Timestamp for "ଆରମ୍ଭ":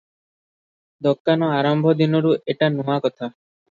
1.61-1.97